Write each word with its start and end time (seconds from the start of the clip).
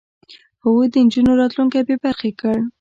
هغوی 0.63 0.87
د 0.91 0.95
نجونو 1.05 1.31
راتلونکی 1.41 1.81
بې 1.87 1.95
برخې 2.03 2.31
کړ. 2.39 2.55